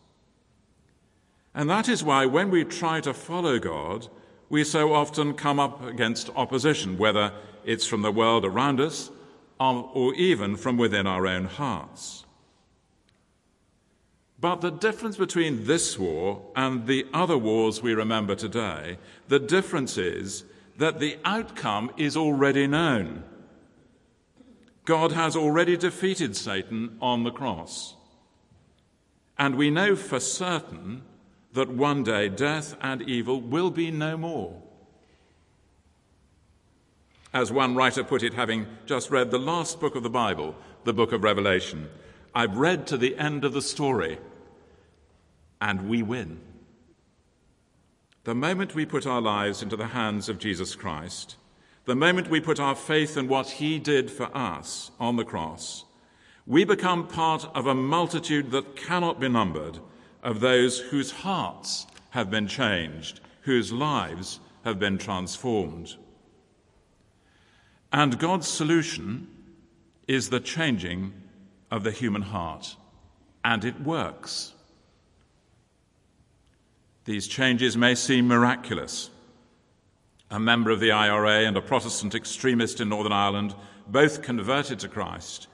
And 1.54 1.70
that 1.70 1.90
is 1.90 2.04
why 2.04 2.26
when 2.26 2.50
we 2.50 2.64
try 2.64 3.02
to 3.02 3.14
follow 3.14 3.58
God, 3.58 4.08
we 4.50 4.64
so 4.64 4.94
often 4.94 5.34
come 5.34 5.60
up 5.60 5.84
against 5.84 6.30
opposition, 6.36 6.98
whether 6.98 7.34
it's 7.66 7.86
from 7.86 8.02
the 8.02 8.12
world 8.12 8.46
around 8.46 8.80
us 8.80 9.12
or 9.60 10.14
even 10.14 10.56
from 10.56 10.78
within 10.78 11.08
our 11.08 11.26
own 11.26 11.46
hearts. 11.46 12.24
But 14.40 14.62
the 14.62 14.70
difference 14.70 15.18
between 15.18 15.66
this 15.66 15.98
war 15.98 16.42
and 16.56 16.86
the 16.86 17.08
other 17.14 17.38
wars 17.38 17.82
we 17.82 17.94
remember 17.94 18.36
today, 18.36 18.98
the 19.28 19.40
difference 19.40 19.98
is 19.98 20.44
that 20.78 21.00
the 21.00 21.18
outcome 21.26 21.92
is 21.98 22.16
already 22.16 22.68
known. 22.68 23.24
God 24.86 25.12
has 25.12 25.36
already 25.36 25.76
defeated 25.76 26.36
Satan 26.36 26.98
on 27.02 27.24
the 27.24 27.32
cross. 27.32 27.96
And 29.38 29.56
we 29.56 29.70
know 29.70 29.96
for 29.96 30.20
certain 30.20 31.02
that 31.54 31.70
one 31.70 32.04
day 32.04 32.30
death 32.30 32.78
and 32.82 33.02
evil 33.02 33.42
will 33.42 33.72
be 33.72 33.90
no 33.92 34.18
more. 34.18 34.62
As 37.34 37.52
one 37.52 37.76
writer 37.76 38.04
put 38.04 38.24
it, 38.24 38.34
having 38.34 38.68
just 38.86 39.10
read 39.10 39.32
the 39.32 39.40
last 39.40 39.80
book 39.80 39.96
of 39.96 40.04
the 40.04 40.10
Bible, 40.10 40.56
the 40.86 40.94
book 40.94 41.12
of 41.12 41.24
Revelation, 41.24 41.90
I've 42.34 42.58
read 42.58 42.88
to 42.88 42.98
the 42.98 43.18
end 43.18 43.44
of 43.44 43.54
the 43.54 43.62
story, 43.62 44.20
and 45.62 45.90
we 45.90 46.04
win. 46.04 46.40
The 48.24 48.36
moment 48.36 48.76
we 48.76 48.86
put 48.86 49.08
our 49.08 49.22
lives 49.22 49.62
into 49.62 49.78
the 49.78 49.88
hands 49.88 50.28
of 50.28 50.40
Jesus 50.40 50.76
Christ, 50.76 51.38
the 51.86 51.96
moment 51.96 52.30
we 52.30 52.42
put 52.42 52.60
our 52.60 52.76
faith 52.76 53.16
in 53.16 53.28
what 53.28 53.50
he 53.50 53.80
did 53.80 54.12
for 54.12 54.30
us 54.36 54.92
on 55.00 55.16
the 55.16 55.24
cross, 55.24 55.86
we 56.46 56.66
become 56.66 57.08
part 57.08 57.48
of 57.56 57.68
a 57.68 57.76
multitude 57.76 58.52
that 58.52 58.76
cannot 58.76 59.20
be 59.20 59.30
numbered 59.30 59.80
of 60.24 60.42
those 60.42 60.80
whose 60.80 61.12
hearts 61.12 61.88
have 62.10 62.30
been 62.30 62.48
changed, 62.48 63.22
whose 63.42 63.72
lives 63.72 64.40
have 64.66 64.80
been 64.80 64.98
transformed. 64.98 65.96
And 67.94 68.20
God's 68.20 68.48
solution 68.48 69.28
is 70.08 70.30
the 70.30 70.42
changing 70.42 71.14
of 71.72 71.84
the 71.84 71.92
human 71.92 72.22
heart, 72.22 72.76
and 73.44 73.64
it 73.64 73.80
works. 73.82 74.54
These 77.08 77.28
changes 77.30 77.78
may 77.78 77.96
seem 77.96 78.28
miraculous. 78.28 79.10
A 80.30 80.42
member 80.42 80.72
of 80.72 80.82
the 80.82 80.92
IRA 80.92 81.46
and 81.46 81.56
a 81.56 81.62
Protestant 81.62 82.14
extremist 82.14 82.82
in 82.82 82.90
Northern 82.90 83.14
Ireland, 83.14 83.56
both 83.88 84.22
converted 84.22 84.80
to 84.80 84.90
Christ 84.90 85.48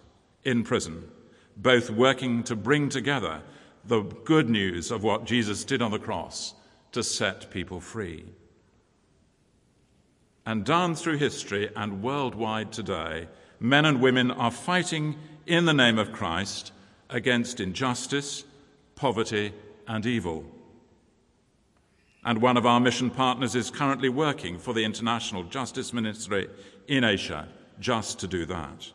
in 0.44 0.64
prison, 0.64 1.12
both 1.56 1.92
working 1.92 2.42
to 2.46 2.56
bring 2.56 2.90
together 2.90 3.44
the 3.86 4.02
good 4.02 4.50
news 4.50 4.90
of 4.90 5.04
what 5.04 5.26
Jesus 5.26 5.64
did 5.64 5.84
on 5.84 5.92
the 5.92 6.00
cross 6.00 6.56
to 6.92 7.04
set 7.04 7.52
people 7.52 7.80
free. 7.80 8.26
And 10.48 10.66
down 10.66 10.96
through 10.96 11.18
history 11.18 11.70
and 11.76 12.02
worldwide 12.02 12.72
today, 12.72 13.28
men 13.60 13.86
and 13.86 14.02
women 14.02 14.32
are 14.32 14.50
fighting 14.50 15.18
in 15.46 15.66
the 15.66 15.74
name 15.74 16.00
of 16.00 16.14
Christ 16.14 16.72
against 17.12 17.60
injustice, 17.60 18.44
poverty, 18.96 19.54
and 19.88 20.04
evil. 20.08 20.46
And 22.26 22.42
one 22.42 22.56
of 22.56 22.66
our 22.66 22.80
mission 22.80 23.10
partners 23.10 23.54
is 23.56 23.70
currently 23.70 24.10
working 24.10 24.58
for 24.58 24.74
the 24.74 24.86
International 24.86 25.44
Justice 25.44 25.92
Ministry 25.92 26.48
in 26.88 27.04
Asia 27.04 27.48
just 27.80 28.20
to 28.20 28.28
do 28.28 28.46
that. 28.46 28.92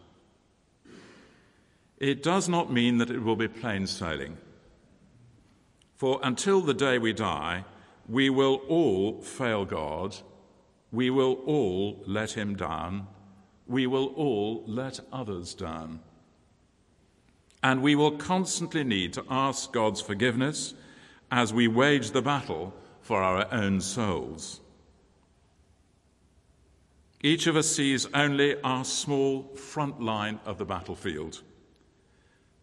It 1.99 2.23
does 2.23 2.49
not 2.49 2.73
mean 2.73 2.99
that 2.99 3.11
it 3.11 3.23
will 3.23 3.37
be 3.37 3.49
plain 3.49 3.87
sailing. 3.87 4.39
For 5.97 6.21
until 6.23 6.61
the 6.61 6.75
day 6.75 6.99
we 6.99 7.13
die, 7.13 7.65
we 8.09 8.31
will 8.31 8.63
all 8.69 9.21
fail 9.21 9.65
God, 9.65 10.17
we 10.93 11.11
will 11.11 11.35
all 11.45 12.03
let 12.07 12.33
Him 12.33 12.55
down, 12.55 13.09
we 13.67 13.87
will 13.87 14.07
all 14.15 14.63
let 14.67 15.01
others 15.13 15.55
down. 15.55 16.01
And 17.63 17.83
we 17.83 17.97
will 17.97 18.13
constantly 18.13 18.85
need 18.85 19.13
to 19.15 19.25
ask 19.29 19.73
God's 19.73 20.01
forgiveness 20.01 20.75
as 21.31 21.53
we 21.53 21.67
wage 21.67 22.13
the 22.13 22.23
battle 22.23 22.73
for 23.09 23.23
our 23.23 23.51
own 23.55 23.81
souls. 23.81 24.61
Each 27.23 27.47
of 27.47 27.57
us 27.57 27.67
sees 27.67 28.07
only 28.13 28.61
our 28.61 28.85
small 28.85 29.45
front 29.55 29.99
line 29.99 30.41
of 30.45 30.59
the 30.59 30.67
battlefield, 30.67 31.41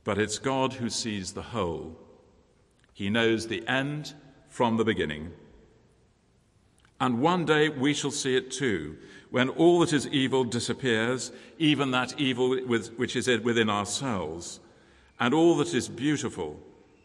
but 0.03 0.19
it's 0.19 0.37
God 0.37 0.73
who 0.73 0.87
sees 0.87 1.33
the 1.33 1.41
whole. 1.41 1.97
He 2.93 3.09
knows 3.09 3.47
the 3.47 3.67
end 3.67 4.13
from 4.47 4.77
the 4.77 4.85
beginning. 4.85 5.31
And 7.01 7.21
one 7.21 7.45
day 7.45 7.69
we 7.69 7.95
shall 7.95 8.11
see 8.11 8.37
it 8.37 8.51
too, 8.51 8.97
when 9.31 9.49
all 9.49 9.79
that 9.79 9.93
is 9.93 10.07
evil 10.09 10.43
disappears, 10.43 11.31
even 11.57 11.89
that 11.89 12.19
evil 12.19 12.55
which 12.67 13.15
is 13.15 13.27
within 13.41 13.71
ourselves, 13.71 14.59
and 15.19 15.33
all 15.33 15.57
that 15.57 15.73
is 15.73 15.89
beautiful 15.89 16.59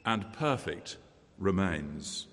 and 0.05 0.31
perfect 0.35 0.99
remains. 1.39 2.27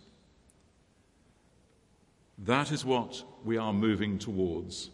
That 2.38 2.72
is 2.72 2.86
what 2.86 3.24
we 3.44 3.58
are 3.58 3.74
moving 3.74 4.20
towards. 4.20 4.92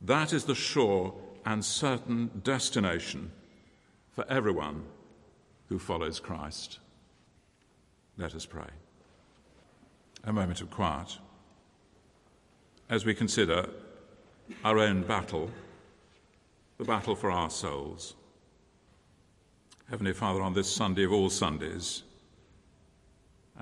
That 0.00 0.32
is 0.32 0.44
the 0.44 0.54
sure 0.54 1.14
and 1.46 1.64
certain 1.64 2.30
destination 2.42 3.30
for 4.12 4.24
everyone 4.28 4.84
who 5.68 5.78
follows 5.78 6.18
Christ. 6.18 6.78
Let 8.16 8.34
us 8.34 8.44
pray. 8.44 8.68
A 10.24 10.32
moment 10.32 10.60
of 10.60 10.70
quiet 10.70 11.18
as 12.90 13.04
we 13.04 13.14
consider 13.14 13.68
our 14.64 14.78
own 14.78 15.02
battle, 15.02 15.48
the 16.76 16.84
battle 16.84 17.14
for 17.14 17.30
our 17.30 17.48
souls. 17.48 18.14
Heavenly 19.88 20.12
Father, 20.12 20.42
on 20.42 20.54
this 20.54 20.70
Sunday 20.70 21.04
of 21.04 21.12
all 21.12 21.30
Sundays, 21.30 22.02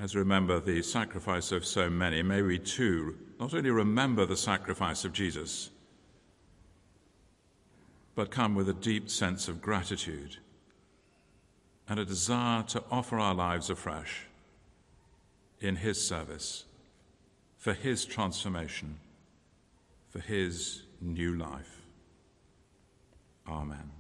as 0.01 0.15
we 0.15 0.21
remember 0.21 0.61
the 0.61 0.81
sacrifice 0.81 1.51
of 1.51 1.67
so 1.67 1.91
many, 1.91 2.23
may 2.23 2.41
we 2.41 2.59
too 2.59 3.17
not 3.41 3.53
only 3.53 3.71
remember 3.71 4.25
the 4.25 4.37
sacrifice 4.37 5.05
of 5.05 5.13
Jesus, 5.13 5.71
but 8.15 8.31
come 8.31 8.55
with 8.55 8.69
a 8.69 8.75
deep 8.75 9.11
sense 9.11 9.49
of 9.49 9.61
gratitude 9.61 10.37
and 11.89 11.99
a 11.99 12.05
desire 12.05 12.63
to 12.63 12.83
offer 12.91 13.19
our 13.19 13.35
lives 13.35 13.71
afresh 13.71 14.27
in 15.61 15.77
His 15.77 16.05
service, 16.05 16.65
for 17.57 17.73
His 17.73 18.05
transformation, 18.05 18.99
for 20.11 20.21
His 20.21 20.83
new 21.01 21.37
life. 21.37 21.83
Amen. 23.49 23.98